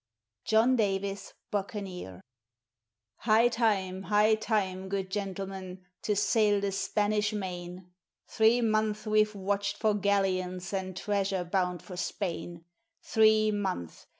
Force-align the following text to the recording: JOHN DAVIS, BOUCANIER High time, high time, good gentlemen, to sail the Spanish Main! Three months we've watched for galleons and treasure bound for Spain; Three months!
JOHN 0.45 0.77
DAVIS, 0.77 1.33
BOUCANIER 1.51 2.21
High 3.17 3.49
time, 3.49 4.01
high 4.01 4.33
time, 4.33 4.89
good 4.89 5.11
gentlemen, 5.11 5.85
to 6.01 6.15
sail 6.15 6.59
the 6.59 6.71
Spanish 6.71 7.33
Main! 7.33 7.91
Three 8.27 8.61
months 8.61 9.05
we've 9.05 9.35
watched 9.35 9.77
for 9.77 9.93
galleons 9.93 10.73
and 10.73 10.97
treasure 10.97 11.43
bound 11.43 11.83
for 11.83 11.97
Spain; 11.97 12.65
Three 13.03 13.51
months! 13.51 14.07